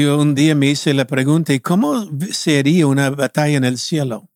[0.00, 4.28] yo un día me hice la pregunta, ¿y cómo sería una batalla en el cielo?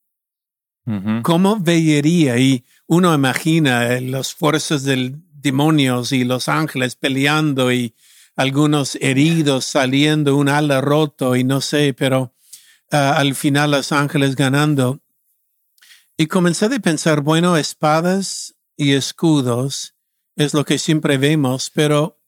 [1.23, 2.39] ¿Cómo vería?
[2.39, 7.95] Y uno imagina eh, las fuerzas del demonios y los ángeles peleando y
[8.37, 12.33] algunos heridos saliendo, un ala roto y no sé, pero
[12.91, 15.01] ah, al final los ángeles ganando.
[16.17, 19.95] Y comencé a pensar, bueno, espadas y escudos
[20.37, 22.21] es lo que siempre vemos, pero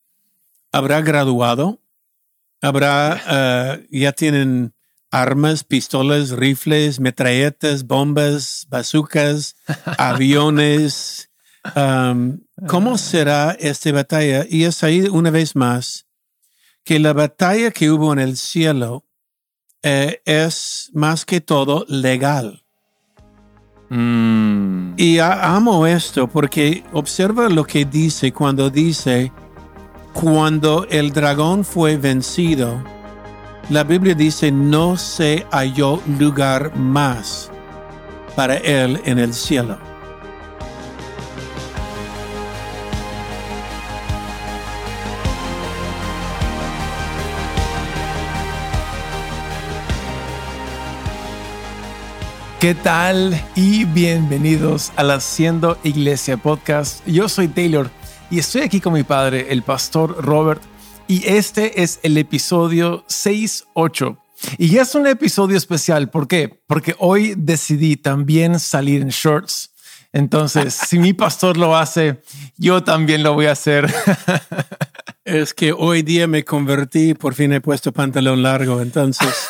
[0.73, 1.81] ¿habrá graduado?
[2.61, 4.75] ¿Habrá, ah, ya tienen
[5.11, 9.57] armas, pistolas, rifles, metralletas, bombas, bazucas,
[9.99, 11.31] aviones?
[12.67, 14.47] ¿Cómo será esta batalla?
[14.49, 16.07] Y es ahí una vez más
[16.85, 19.07] que la batalla que hubo en el cielo
[19.83, 22.65] eh, es más que todo legal.
[23.89, 24.95] Mm.
[24.97, 29.33] Y amo esto porque observa lo que dice cuando dice,
[30.13, 32.83] cuando el dragón fue vencido,
[33.69, 37.51] la Biblia dice, no se halló lugar más
[38.35, 39.79] para él en el cielo.
[52.61, 53.43] ¿Qué tal?
[53.55, 57.07] Y bienvenidos al Haciendo Iglesia Podcast.
[57.07, 57.91] Yo soy Taylor
[58.31, 60.63] y estoy aquí con mi padre, el pastor Robert,
[61.09, 64.17] y este es el episodio 6.8.
[64.57, 66.63] Y es un episodio especial, ¿por qué?
[66.67, 69.73] Porque hoy decidí también salir en shorts.
[70.13, 72.23] Entonces, si mi pastor lo hace,
[72.57, 73.93] yo también lo voy a hacer.
[75.25, 79.35] es que hoy día me convertí, por fin he puesto pantalón largo, entonces...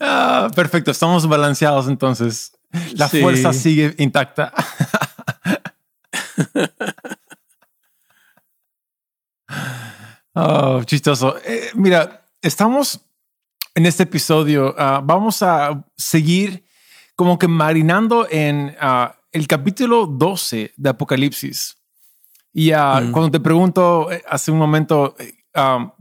[0.00, 2.52] Ah, perfecto, estamos balanceados entonces.
[2.94, 4.52] La fuerza sigue intacta.
[10.34, 11.36] oh, chistoso.
[11.44, 13.00] Eh, mira, estamos
[13.74, 14.74] en este episodio.
[14.78, 16.64] Ah, vamos a seguir
[17.14, 21.76] como que marinando en ah, el capítulo 12 de Apocalipsis.
[22.52, 23.12] Y mm.
[23.12, 25.34] cuando te pregunto eh, hace un momento, eh,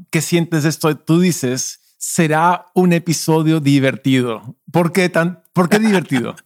[0.09, 0.95] ¿qué sientes esto?
[0.97, 4.55] Tú dices, será un episodio divertido.
[4.71, 6.35] ¿Por qué tan, por qué divertido?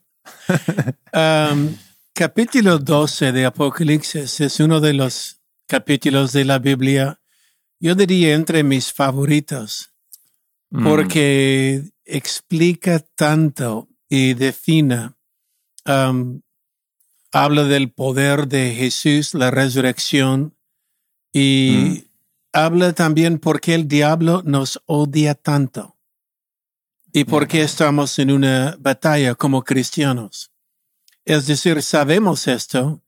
[1.12, 1.76] Um,
[2.20, 7.22] capítulo 12 de Apocalipsis es uno de los capítulos de la Biblia,
[7.80, 9.94] yo diría entre mis favoritos,
[10.70, 10.84] mm.
[10.84, 15.18] porque explica tanto y defina,
[15.86, 16.42] um,
[17.32, 20.58] habla del poder de Jesús, la resurrección,
[21.32, 22.10] y mm
[22.52, 26.00] habla también por qué el diablo nos odia tanto
[27.14, 30.52] y por qué estamos en una batalla como cristianos.
[31.30, 33.04] Es decir, sabemos esto,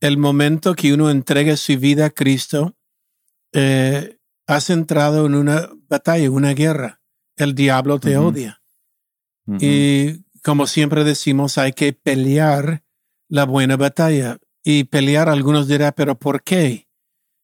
[0.00, 2.76] el momento que uno entrega su vida a Cristo,
[3.52, 7.00] eh, has entrado en una batalla, una guerra.
[7.36, 8.60] El diablo te odia.
[9.60, 12.82] Y como siempre decimos, hay que pelear
[13.28, 14.38] la buena batalla.
[14.64, 16.90] Y pelear, algunos dirán, pero ¿por qué?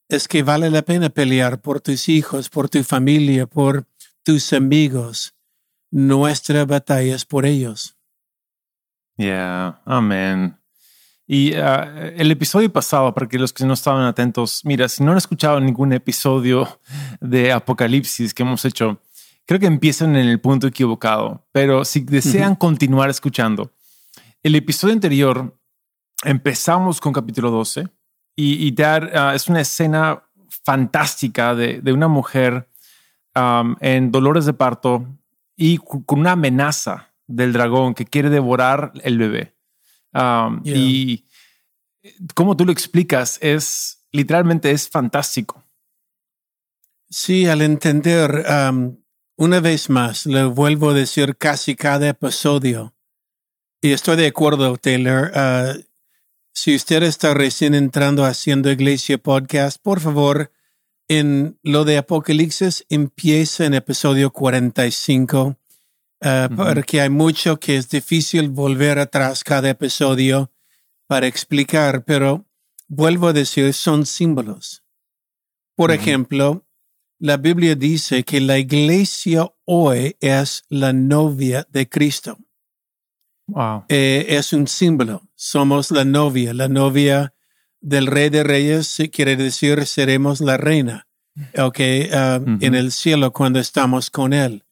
[0.08, 3.86] es que vale la pena pelear por tus hijos, por tu familia, por
[4.22, 5.34] tus amigos.
[5.90, 7.95] Nuestra batalla es por ellos.
[9.16, 10.58] Yeah, amén.
[11.26, 15.12] Y uh, el episodio pasado, para que los que no estaban atentos, mira, si no
[15.12, 16.80] han escuchado ningún episodio
[17.20, 19.00] de Apocalipsis que hemos hecho,
[19.44, 21.44] creo que empiezan en el punto equivocado.
[21.50, 23.72] Pero si desean continuar escuchando,
[24.42, 25.58] el episodio anterior
[26.22, 27.88] empezamos con capítulo 12
[28.36, 30.22] y, dar, ah, es una escena
[30.64, 32.68] fantástica de, de una mujer
[33.80, 35.06] en dolores de parto
[35.56, 39.54] y con una amenaza del dragón que quiere devorar el bebé.
[40.64, 41.24] Y
[42.34, 45.64] como tú lo explicas, es literalmente es fantástico.
[47.08, 48.44] Sí, al entender,
[49.36, 52.94] una vez más, le vuelvo a decir casi cada episodio,
[53.82, 55.74] y estoy de acuerdo, Taylor, ah,
[56.52, 60.50] si usted está recién entrando haciendo Iglesia Podcast, por favor,
[61.08, 65.56] en lo de Apocalipsis empieza en episodio 45,
[66.26, 70.50] uh, porque hay mucho que es difícil volver atrás cada episodio
[71.06, 72.44] para explicar, pero
[72.88, 74.82] vuelvo a decir, son símbolos.
[75.76, 76.66] Por ejemplo,
[77.18, 82.38] la Biblia dice que la iglesia hoy es la novia de Cristo.
[83.88, 85.22] Eh, es un símbolo.
[85.34, 87.34] Somos la novia, la novia
[87.80, 91.06] del rey de reyes quiere decir seremos la reina,
[91.56, 91.78] ok,
[92.12, 94.65] ah, en el cielo cuando estamos con él.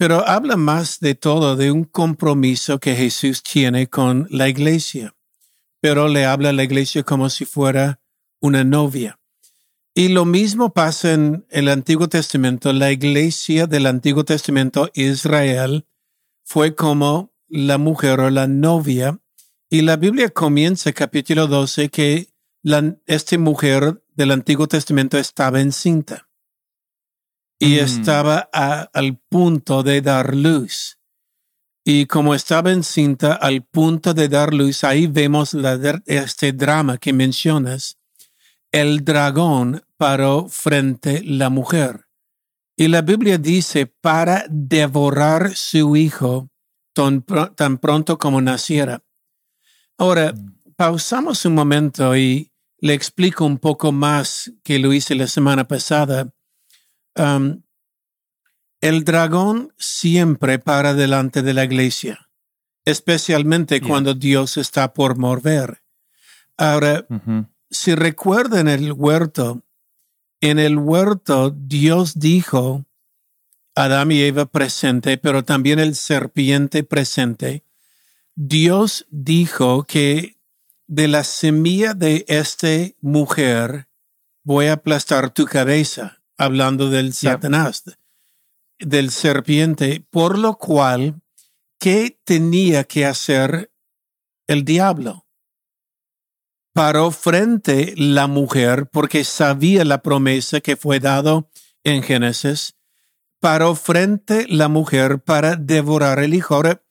[0.00, 5.14] Pero habla más de todo de un compromiso que Jesús tiene con la iglesia,
[5.82, 8.00] pero le habla a la iglesia como si fuera
[8.40, 9.18] una novia.
[9.94, 12.72] Y lo mismo pasa en el Antiguo Testamento.
[12.72, 15.84] La iglesia del Antiguo Testamento, Israel,
[16.44, 19.20] fue como la mujer o la novia.
[19.68, 22.28] Y la Biblia comienza, capítulo 12, que
[22.62, 26.29] la, esta mujer del Antiguo Testamento estaba encinta
[27.60, 27.84] y Mm.
[27.84, 30.96] estaba a- al punto de dar luz.
[31.84, 37.12] Y como estaba encinta al punto de dar luz, ahí vemos la este drama que
[37.12, 37.98] mencionas.
[38.72, 42.06] El dragón paró frente la mujer.
[42.76, 46.48] Y la Biblia dice para devorar su hijo
[46.94, 49.02] tan, pro- tan pronto como naciera.
[49.98, 50.32] Ahora,
[50.76, 56.32] pausamos un momento y le explico un poco más que lo hice la semana pasada.
[57.20, 57.62] Um,
[58.80, 62.30] el dragón siempre para delante de la iglesia,
[62.86, 63.88] especialmente Yeah.
[63.88, 65.82] cuando Dios está por mover.
[66.56, 67.06] Ahora,
[67.70, 69.62] si recuerdan el huerto,
[70.40, 72.86] en el huerto Dios dijo,
[73.74, 77.64] Adán y Eva presente, pero también el serpiente presente,
[78.34, 80.38] Dios dijo que
[80.86, 83.88] de la semilla de esta mujer
[84.42, 87.84] voy a aplastar tu cabeza, hablando del Satanás,
[88.78, 91.20] del serpiente, por lo cual,
[91.78, 93.70] ¿qué tenía que hacer
[94.46, 95.26] el diablo?
[96.72, 101.50] Paró frente la mujer porque sabía la promesa que fue dado
[101.84, 102.74] en Génesis.
[103.38, 106.54] Paró frente la mujer para devorar el hijo.
[106.54, 106.82] Ahora,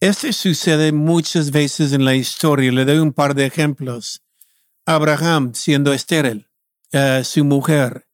[0.00, 2.70] esto sucede muchas veces en la historia.
[2.72, 4.20] Le doy un par de ejemplos.
[4.84, 6.46] Abraham siendo estéril,
[6.92, 8.07] eh, su mujer,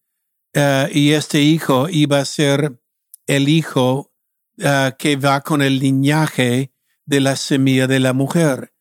[0.54, 2.80] eh, y este hijo iba a ser
[3.26, 4.12] el hijo
[4.58, 6.72] eh, que va con el linaje
[7.06, 8.72] de la semilla de la mujer.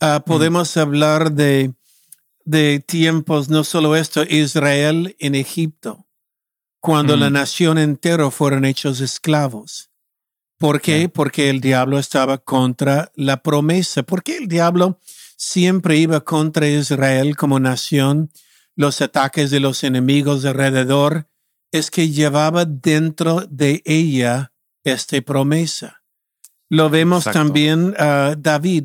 [0.00, 1.74] Ah, podemos hablar de,
[2.44, 6.06] de tiempos, no solo esto, Israel en Egipto,
[6.80, 7.20] cuando Mm.
[7.20, 9.90] la nación entera fueron hechos esclavos.
[10.58, 11.08] ¿Por qué?
[11.08, 14.02] Porque el diablo estaba contra la promesa.
[14.02, 14.98] ¿Por qué el diablo
[15.36, 18.30] siempre iba contra Israel como nación?
[18.80, 21.28] Los ataques de los enemigos alrededor
[21.70, 24.54] es que llevaba dentro de ella
[24.84, 26.02] esta promesa.
[26.70, 27.40] Lo vemos Exacto.
[27.40, 28.84] también a David.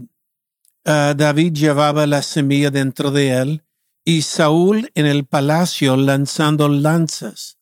[0.84, 3.64] Ah, David llevaba la semilla dentro de él
[4.04, 7.58] y Saúl en el palacio lanzando lanzas,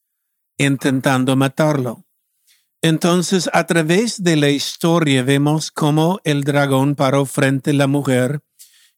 [0.57, 2.03] intentando matarlo.
[2.81, 8.41] Entonces, a través de la historia vemos cómo el dragón paró frente a la mujer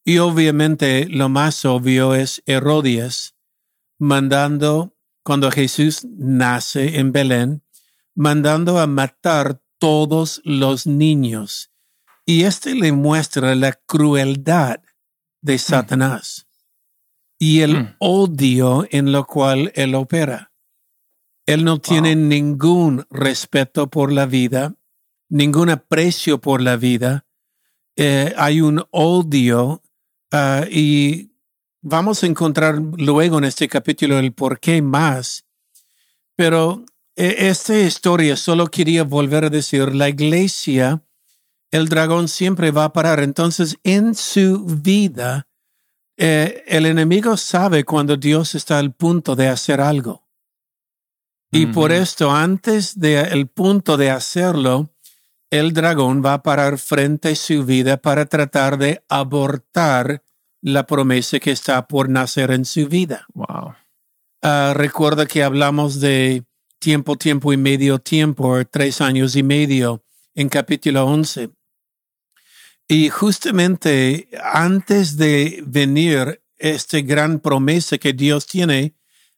[0.06, 3.36] y obviamente lo más obvio es Herodías
[3.98, 7.64] mandando, cuando Jesús nace en Belén,
[8.14, 11.72] mandando a matar todos los niños.
[12.26, 14.82] Y este le muestra la crueldad
[15.42, 16.48] de Satanás
[17.40, 17.96] y el Mm.
[18.00, 20.52] odio en lo cual él opera.
[21.46, 24.76] Él no tiene ningún respeto por la vida,
[25.30, 27.28] ningún aprecio por la vida.
[27.96, 29.84] Eh, hay un odio
[30.32, 31.32] ah, y
[31.82, 35.46] vamos a encontrar luego en este capítulo el por qué más.
[36.36, 36.86] Pero
[37.16, 41.04] eh, esta historia solo quería volver a decir, la iglesia,
[41.72, 43.20] el dragón siempre va a parar.
[43.22, 45.48] Entonces, en su vida,
[46.18, 50.26] eh, el enemigo sabe cuando Dios está al punto de hacer algo.
[51.52, 54.90] Y por esto, antes del punto de hacerlo,
[55.50, 60.24] el dragón va a parar frente a su vida para tratar de abortar
[60.62, 63.26] la promesa que está por nacer en su vida.
[63.34, 63.76] Wow.
[64.42, 66.44] Ah, recuerda que hablamos de
[66.80, 71.50] tiempo, tiempo y medio tiempo, tres años y medio en capítulo 11.
[72.88, 78.96] Y justamente antes de venir esta gran promesa que Dios tiene,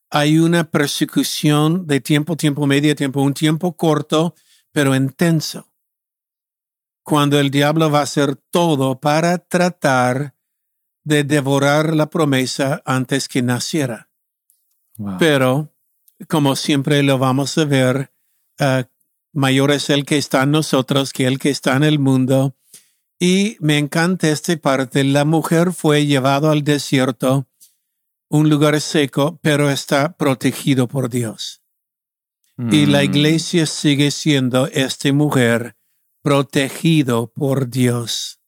[0.09, 4.35] hay una persecución de tiempo, tiempo, medio tiempo, un tiempo corto,
[4.71, 5.67] pero intenso.
[7.07, 10.35] Cuando el diablo va a hacer todo para tratar
[11.05, 14.09] de devorar la promesa antes que naciera.
[14.97, 15.15] Wow.
[15.17, 15.73] Pero,
[16.27, 18.11] como siempre lo vamos a ver,
[18.59, 18.89] ah,
[19.31, 22.57] mayor es el que está en nosotros que el que está en el mundo.
[23.17, 25.05] Y me encanta esta parte.
[25.05, 27.47] La mujer fue llevado al desierto,
[28.27, 31.61] un lugar seco, pero está protegido por Dios.
[32.57, 33.05] Y la Mm.
[33.05, 35.76] iglesia sigue siendo esta mujer
[36.27, 38.41] protegido por Dios.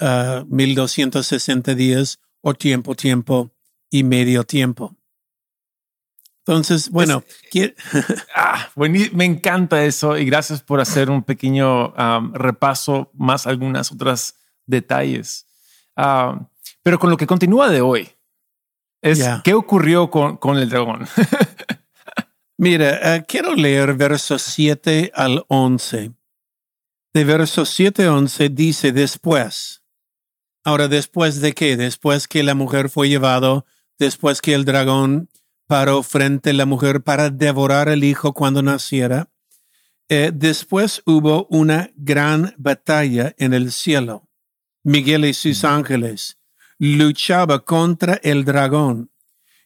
[0.00, 3.50] Ah, 1260 días o tiempo, tiempo
[3.90, 4.96] y medio tiempo.
[6.38, 7.22] Entonces, bueno,
[8.34, 8.70] Ah,
[9.12, 15.44] me encanta eso y gracias por hacer un pequeño um, repaso más algunas otras detalles.
[16.82, 18.08] Pero con lo que continúa de hoy,
[19.02, 21.06] Es qué ocurrió con, con el dragón.
[22.56, 26.17] Mira, eh, quiero leer versos 7 al 11.
[27.14, 29.82] De versos 7 a 11 dice después.
[30.64, 31.76] Ahora, ¿después de qué?
[31.76, 33.64] Después que la mujer fue llevado,
[33.98, 35.30] después que el dragón
[35.66, 39.30] paró frente a la mujer para devorar el hijo cuando naciera.
[40.08, 44.28] Eh, después hubo una gran batalla en el cielo.
[44.82, 46.38] Miguel y sus ángeles
[46.78, 49.10] luchaba contra el dragón.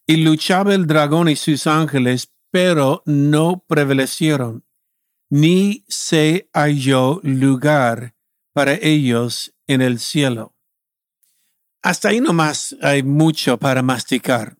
[0.07, 4.65] Y luchaba el dragón y sus ángeles, pero no prevalecieron,
[5.33, 8.15] ni se halló lugar
[8.53, 10.55] para ellos en el cielo.
[11.81, 14.59] Hasta ahí nomás hay mucho para masticar.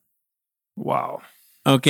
[0.75, 1.19] wow.
[1.63, 1.87] ¿ok?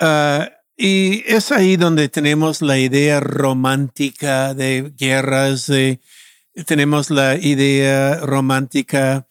[0.00, 6.00] Ah, y es ahí donde tenemos la idea romántica de guerras, de,
[6.64, 9.28] tenemos la idea romántica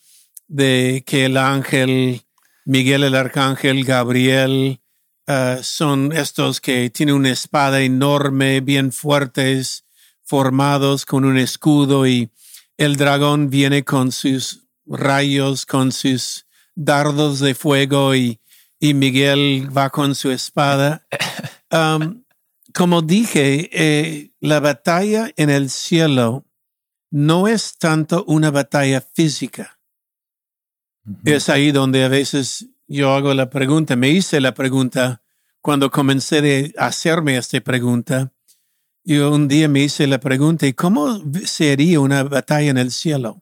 [0.47, 2.21] de que el ángel,
[2.65, 4.81] Miguel el arcángel, Gabriel,
[5.27, 9.85] ah, son estos que tienen una espada enorme, bien fuertes,
[10.23, 12.29] formados con un escudo y
[12.77, 18.39] el dragón viene con sus rayos, con sus dardos de fuego y,
[18.79, 21.05] y Miguel va con su espada.
[21.73, 22.25] Um,
[22.73, 26.45] como dije, eh, la batalla en el cielo
[27.09, 29.79] no es tanto una batalla física.
[31.23, 35.21] Es ahí donde a veces yo hago la pregunta, me hice la pregunta
[35.61, 38.33] cuando comencé de hacerme esta pregunta.
[39.05, 43.41] Yo un día me hice la pregunta, ¿y cómo sería una batalla en el cielo?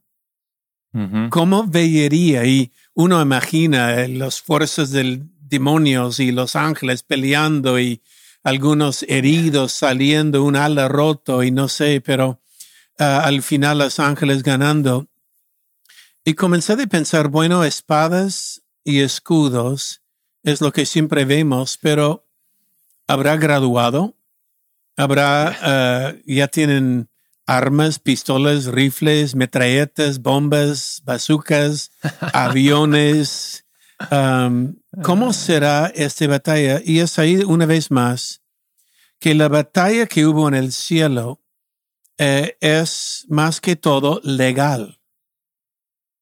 [1.30, 2.46] ¿Cómo vería?
[2.46, 8.02] Y uno imagina eh, las fuerzas del demonios y los ángeles peleando y
[8.44, 12.40] algunos heridos saliendo, un ala roto y no sé, pero
[13.00, 15.08] ah, al final los ángeles ganando.
[16.24, 20.02] Y comencé a pensar, bueno, espadas y escudos
[20.44, 22.28] es lo que siempre vemos, pero
[23.08, 24.16] ¿habrá graduado?
[24.96, 27.10] ¿Habrá, ah, ya tienen
[27.46, 31.92] armas, pistolas, rifles, metralletas, bombas, bazucas,
[32.34, 33.66] aviones?
[34.12, 36.82] Um, ¿Cómo será esta batalla?
[36.84, 38.42] Y es ahí una vez más
[39.20, 41.42] que la batalla que hubo en el cielo
[42.18, 44.99] eh, es más que todo legal.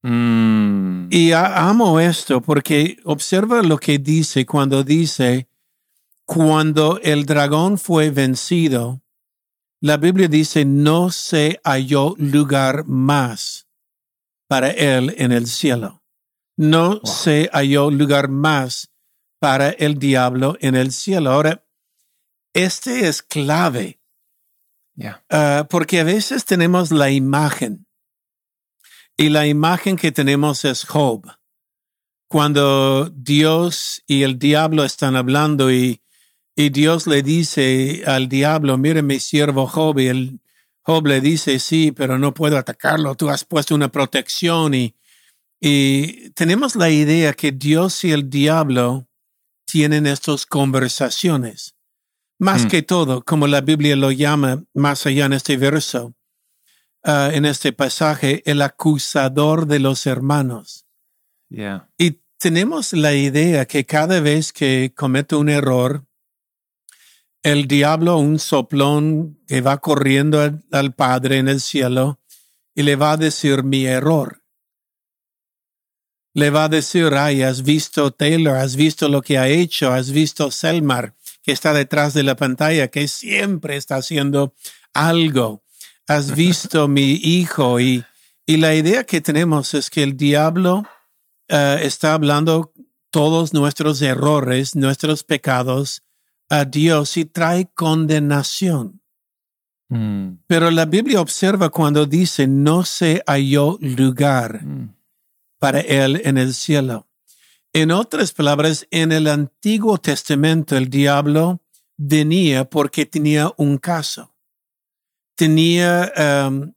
[0.10, 1.10] Mm.
[1.12, 5.50] Y a- amo esto porque observa lo que dice cuando dice,
[6.26, 9.02] cuando el dragón fue vencido,
[9.82, 13.68] la Biblia dice, no se halló lugar más
[14.48, 16.02] para él en el cielo.
[16.56, 18.90] No se halló lugar más
[19.40, 21.32] para el diablo en el cielo.
[21.32, 21.64] Ahora,
[22.54, 24.00] este es clave
[25.00, 25.24] Yeah.
[25.30, 27.87] Ah, porque a veces tenemos la imagen
[29.18, 31.26] y la imagen que tenemos es Job.
[32.30, 36.02] Cuando Dios y el diablo están hablando y,
[36.56, 40.40] y Dios le dice al diablo, mire mi siervo Job y el
[40.82, 44.96] Job le dice, sí, pero no puedo atacarlo, tú has puesto una protección y,
[45.60, 49.08] y tenemos la idea que Dios y el diablo
[49.66, 51.76] tienen estas conversaciones.
[52.40, 52.68] Más Mm.
[52.68, 56.14] que todo, como la Biblia lo llama más allá en este verso,
[57.08, 60.86] ah, en este pasaje, el acusador de los hermanos.
[61.50, 61.90] Yeah.
[61.98, 66.06] Y tenemos la idea que cada vez que comete un error,
[67.42, 72.20] el diablo, un soplón que va corriendo al, al Padre en el cielo
[72.76, 74.44] y le va a decir mi error.
[76.34, 80.12] Le va a decir, ay, has visto Taylor, has visto lo que ha hecho, has
[80.12, 84.54] visto Selmar, que está detrás de la pantalla, que siempre está haciendo
[84.94, 85.64] algo.
[86.08, 88.04] Has visto mi hijo y,
[88.46, 90.86] y la idea que tenemos es que el diablo
[91.50, 92.72] eh, está hablando
[93.10, 96.04] todos nuestros errores, nuestros pecados
[96.50, 99.02] a Dios y trae condenación.
[99.90, 100.40] Mm.
[100.48, 104.96] Pero la Biblia observa cuando dice no se halló lugar Mm.
[105.60, 107.08] para él en el cielo.
[107.74, 111.62] En otras palabras, en el Antiguo Testamento el diablo
[111.98, 114.34] venía porque tenía un caso.
[115.38, 116.12] Tenía
[116.50, 116.74] um,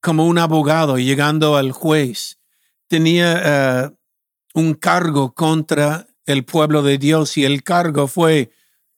[0.00, 2.38] como un abogado llegando al juez.
[2.86, 8.52] Tenía uh, un cargo contra el pueblo de Dios y el cargo fue,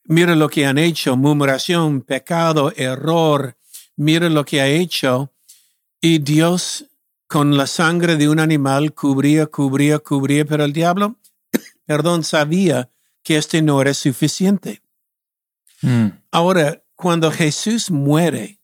[0.04, 3.56] mira lo que han hecho, murmuración, pecado, error,
[3.96, 5.32] mira lo que ha hecho.
[6.00, 6.85] Y Dios
[7.26, 11.16] con la sangre de un animal cubría, cubría, cubría, pero el diablo,
[11.87, 12.90] perdón, sabía
[13.23, 14.82] que este no era suficiente.
[15.80, 16.08] Mm.
[16.30, 18.61] Ahora, cuando Jesús muere,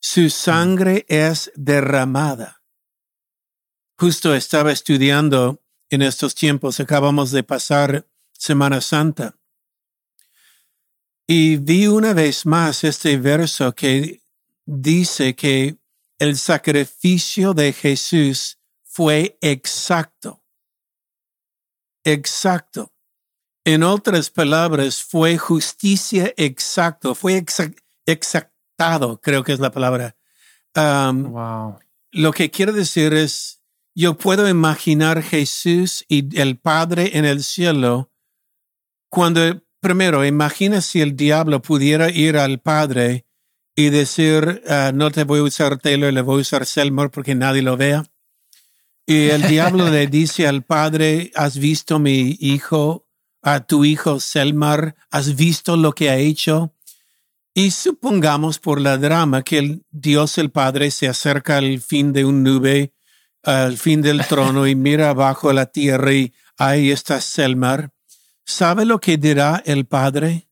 [0.00, 2.62] su sangre es derramada.
[3.98, 6.80] Justo estaba estudiando en estos tiempos.
[6.80, 9.38] Acabamos de pasar Semana Santa.
[11.26, 14.22] Y vi una vez más este verso que
[14.64, 15.76] dice que
[16.18, 20.42] el sacrificio de Jesús fue exacto.
[22.04, 22.92] Exacto.
[23.64, 27.44] En otras palabras, fue justicia exacto, fue
[29.22, 30.16] creo que es la palabra.
[30.76, 31.78] Um, Wow.
[32.12, 33.60] lo que quiero decir es,
[33.94, 38.10] yo puedo imaginar Jesús y el Padre en el cielo
[39.10, 43.26] cuando, primero, imagina si el diablo pudiera ir al Padre
[43.74, 47.34] y decir, ah, no te voy a usar Taylor, le voy a usar Selmore porque
[47.34, 48.04] nadie lo vea.
[49.06, 53.08] Y el diablo le dice al Padre, has visto mi hijo,
[53.42, 56.72] a tu hijo Selmar, has visto lo que ha hecho.
[57.60, 62.24] Y supongamos por la drama que el Dios el Padre se acerca al fin de
[62.24, 62.94] un nube,
[63.42, 67.92] al fin del trono y mira abajo a la tierra y ahí está Selmar.
[68.46, 70.48] ¿Sabe lo que dirá el Padre?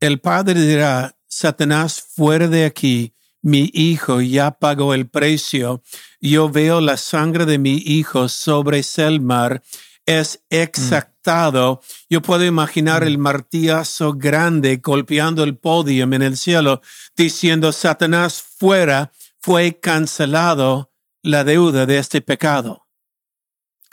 [0.00, 5.82] El Padre dirá, Satanás, fuera de aquí, mi hijo ya pagó el precio.
[6.20, 9.62] Yo veo la sangre de mi hijo sobre Selmar.
[10.06, 11.80] Es exactado.
[12.10, 16.82] Yo puedo imaginar el martillazo grande golpeando el podio en el cielo,
[17.16, 20.92] diciendo, Satanás, fuera, fue cancelado
[21.22, 22.86] la deuda de este pecado.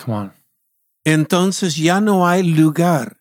[0.04, 0.34] Come on.
[1.04, 3.18] Entonces ya no hay lugar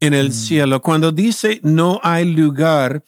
[0.00, 0.80] en el cielo.
[0.80, 3.04] Cuando dice no hay lugar,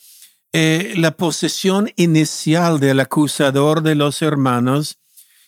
[0.52, 4.98] eh, la posesión inicial del acusador de los hermanos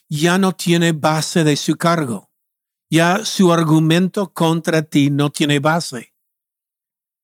[0.09, 2.31] ya no tiene base de su cargo.
[2.95, 6.15] Ya su argumento contra ti no tiene base.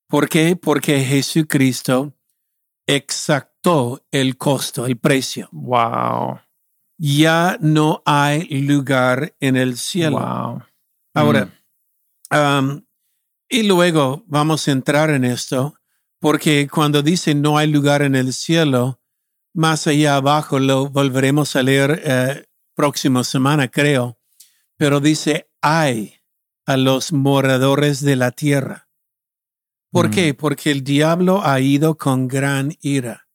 [0.09, 0.57] ¿Por qué?
[0.57, 2.13] Porque Jesucristo
[2.89, 5.49] exactó el costo, el precio.
[5.53, 6.41] Wow.
[6.99, 10.19] Ya no hay lugar en el cielo.
[10.19, 10.63] Wow.
[11.15, 11.55] Ahora,
[12.33, 12.83] um,
[13.49, 15.75] y luego vamos a entrar en esto,
[16.19, 19.01] porque cuando dice no hay lugar en el cielo,
[19.55, 24.20] más allá abajo lo volveremos a leer eh, próxima semana, creo,
[24.81, 26.15] pero dice hay
[26.65, 28.89] a los moradores de la tierra.
[29.93, 30.11] ¿Por Mm.
[30.11, 30.33] qué?
[30.35, 33.29] Porque el diablo ha ido con gran ira.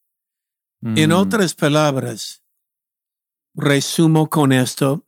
[0.82, 1.12] En Mm.
[1.14, 2.42] otras palabras,
[3.54, 5.06] resumo con esto,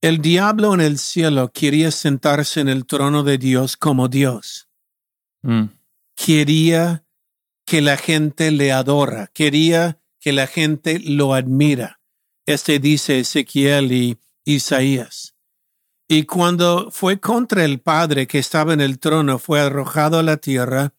[0.00, 4.68] el diablo en el cielo quería sentarse en el trono de Dios como Dios.
[5.42, 5.66] Mm.
[6.16, 7.04] Quería
[7.64, 12.00] que la gente le adora, quería que la gente lo admira.
[12.46, 15.34] Este dice Ezequiel y Isaías.
[16.08, 20.38] Y cuando fue contra el Padre que estaba en el trono, fue arrojado a la
[20.38, 20.94] tierra,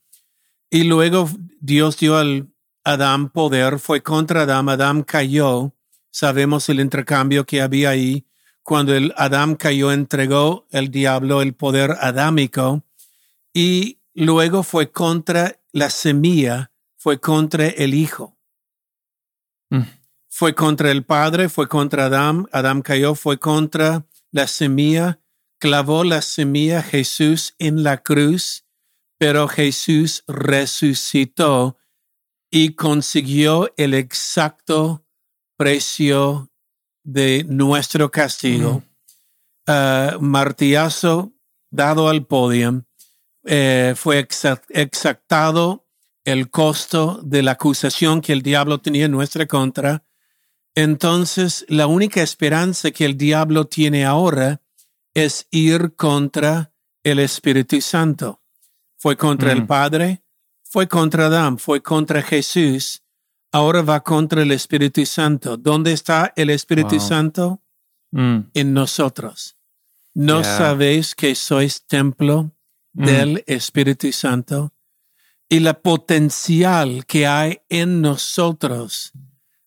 [0.70, 1.28] y luego
[1.60, 5.74] Dios dio al Adán poder, fue contra Adán, Adán cayó,
[6.12, 8.28] sabemos el intercambio que había ahí,
[8.62, 12.84] cuando el Adán cayó, entregó el diablo el poder adámico,
[13.52, 18.39] y luego fue contra la semilla, fue contra el Hijo.
[20.40, 25.20] Fue contra el Padre, fue contra Adán, Adán cayó, fue contra la semilla,
[25.60, 28.64] clavó la semilla Jesús en la cruz,
[29.18, 31.78] pero Jesús resucitó
[32.50, 35.06] y consiguió el exacto
[35.58, 36.50] precio
[37.04, 38.82] de nuestro castigo.
[39.68, 41.34] Ah, martillazo
[41.70, 42.86] dado al podio,
[43.44, 45.86] eh, fue exa- exactado
[46.24, 50.06] el costo de la acusación que el diablo tenía en nuestra contra.
[50.84, 54.62] Entonces, la única esperanza que el diablo tiene ahora
[55.14, 56.72] es ir contra
[57.04, 58.42] el Espíritu Santo.
[58.98, 59.68] Fue contra el Mm.
[59.68, 60.24] Padre,
[60.64, 63.02] fue contra Adán, fue contra Jesús,
[63.52, 65.58] ahora va contra el Espíritu Santo.
[65.58, 67.08] ¿Dónde está el Espíritu Wow.
[67.08, 67.62] Santo?
[68.12, 68.40] Mm.
[68.54, 69.58] En nosotros.
[70.14, 70.58] ¿No Yeah.
[70.58, 72.54] sabéis que sois templo
[72.94, 73.06] Mm.
[73.06, 74.72] del Espíritu Santo?
[75.50, 79.12] Y la potencial que hay en nosotros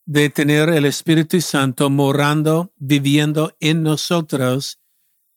[0.05, 4.79] de tener el Espíritu Santo morando, viviendo en nosotros,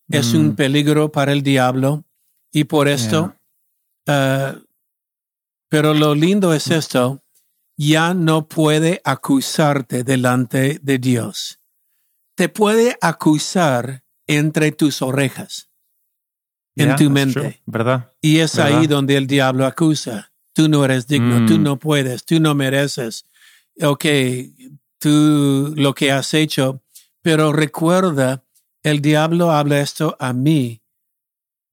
[0.10, 0.38] es Mm.
[0.40, 2.04] un peligro para el diablo.
[2.52, 3.36] Y por esto,
[4.08, 4.56] ah,
[5.70, 7.24] pero lo lindo es esto,
[7.78, 11.60] ya no puede acusarte delante de Dios.
[12.36, 15.70] Te puede acusar entre tus orejas,
[16.76, 17.40] en tu mente.
[17.40, 17.62] true.
[17.66, 18.12] ¿Verdad?
[18.22, 18.80] Y es ¿Verdad?
[18.80, 20.32] ahí donde el diablo acusa.
[20.54, 21.46] Tú no eres digno, Mm.
[21.48, 23.26] tú no puedes, tú no mereces.
[23.82, 24.06] Ok,
[25.00, 26.82] tú lo que has hecho,
[27.22, 28.44] pero recuerda,
[28.84, 30.82] el diablo habla esto a mí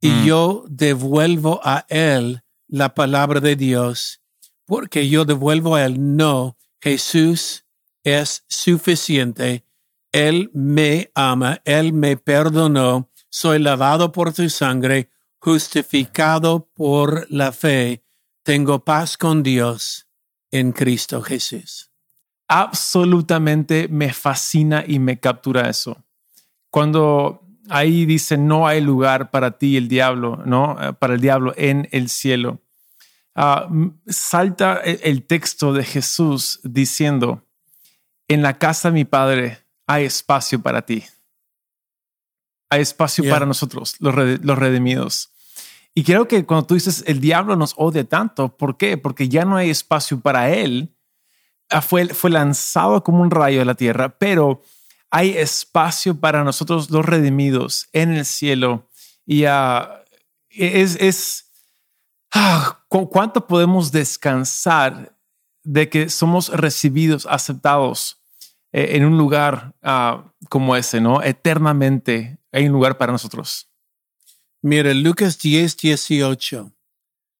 [0.00, 0.24] y Mm.
[0.24, 4.20] yo devuelvo a él la palabra de Dios,
[4.64, 7.64] porque yo devuelvo a él, no, Jesús
[8.02, 9.64] es suficiente
[10.10, 18.04] Él me ama, Él me perdonó, soy lavado por tu sangre, justificado por la fe,
[18.42, 20.06] tengo paz con Dios
[20.50, 21.91] en Cristo Jesús.
[22.54, 26.04] Absolutamente me fascina y me captura eso.
[26.68, 30.76] Cuando ahí dice no hay lugar para ti el diablo, ¿no?
[30.78, 32.60] Eh, para el diablo en el cielo.
[33.34, 33.70] Ah,
[34.06, 37.42] salta el, texto de Jesús diciendo,
[38.28, 41.04] en la casa de mi padre hay espacio para ti.
[42.68, 45.30] Hay espacio para nosotros, los, los redimidos.
[45.94, 48.98] Y creo que cuando tú dices el diablo nos odia tanto, ¿por qué?
[48.98, 50.91] Porque ya no hay espacio para él.
[51.72, 54.62] Ah, fue, fue lanzado como un rayo de la tierra, pero
[55.10, 58.88] hay espacio para nosotros los redimidos en el cielo.
[59.26, 59.86] Y uh,
[60.50, 61.50] es, es
[62.32, 65.16] ah, ¿cuánto podemos descansar
[65.64, 68.18] de que somos recibidos, aceptados
[68.72, 71.22] eh, en un lugar uh, como ese, ¿no?
[71.22, 73.68] Eternamente hay un lugar para nosotros.
[74.60, 76.72] Mira, Lucas 10, 18.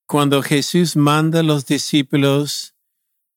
[0.07, 2.72] Cuando Jesús manda a los discípulos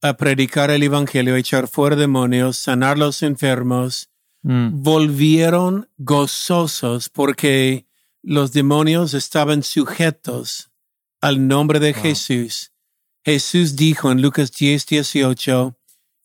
[0.01, 4.09] a predicar el Evangelio, echar fuera demonios, sanar los enfermos,
[4.43, 4.81] mm.
[4.83, 7.87] volvieron gozosos porque
[8.21, 10.71] los demonios estaban sujetos
[11.21, 12.71] al nombre de Jesús.
[13.23, 15.77] Jesús dijo en Lucas 10, 18,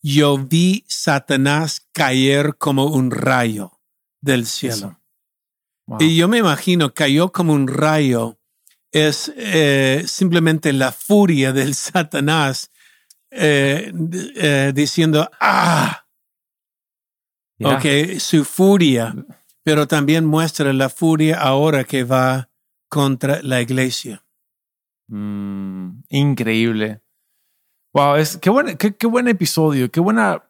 [0.03, 3.79] yo vi Satanás caer como un rayo
[4.21, 4.99] del cielo.
[5.99, 8.39] Y yo me imagino, cayó como un rayo,
[8.91, 12.69] es eh, simplemente la furia del Satanás
[13.31, 13.93] eh,
[14.35, 16.05] eh, diciendo, ah,
[17.63, 19.15] ok, su furia,
[19.63, 22.49] pero también muestra la furia ahora que va
[22.89, 24.23] contra la iglesia.
[25.07, 27.01] Mm, increíble.
[27.93, 30.43] Wow, es qué buen, qué, buen episodio, qué buena,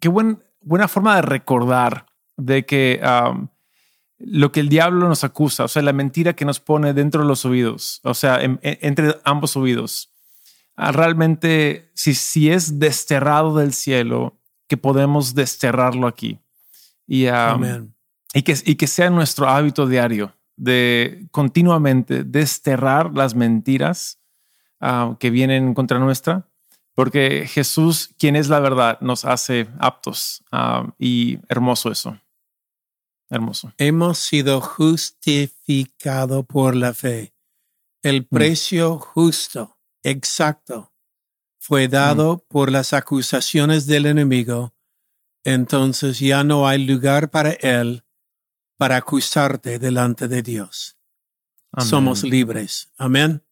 [0.00, 2.06] qué buen, buena forma de recordar
[2.36, 3.48] de que um,
[4.18, 7.28] lo que el diablo nos acusa, o sea, la mentira que nos pone dentro de
[7.28, 10.13] los oídos, o sea, entre ambos oídos,
[10.76, 14.36] realmente, si, si es desterrado del cielo,
[14.68, 16.38] que podemos desterrarlo aquí.
[17.06, 17.92] Y, um,
[18.32, 24.18] y, que, y que sea nuestro hábito diario de continuamente desterrar las mentiras
[24.80, 26.46] uh, que vienen contra nuestra
[26.94, 32.20] porque Jesús, quien es la verdad, nos hace aptos ah, y hermoso eso.
[33.28, 33.72] Hermoso.
[33.78, 37.34] Hemos sido justificados por la fe.
[38.02, 38.26] El mm.
[38.30, 39.73] precio justo,
[40.04, 40.92] exacto,
[41.58, 42.40] fue dado mm.
[42.48, 44.74] por las acusaciones del enemigo.
[45.42, 48.04] Entonces ya no hay lugar para él
[48.76, 50.96] para acusarte delante de Dios.
[51.78, 52.92] Somos libres.
[52.98, 53.42] Amén.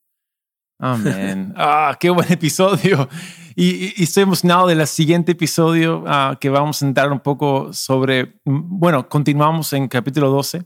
[0.79, 1.55] Amén.
[1.57, 3.09] ah, qué buen episodio.
[3.55, 9.09] Y, estoy emocionado del siguiente episodio ah, que vamos a entrar un poco sobre, bueno,
[9.09, 10.65] continuamos en capítulo 12,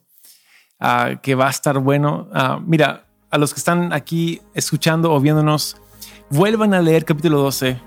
[0.81, 2.29] ah, que va a estar bueno.
[2.33, 3.06] Ah, mira,
[3.37, 5.77] a los que están aquí escuchando o viéndonos,
[6.31, 7.79] vuelvan a leer capítulo 12,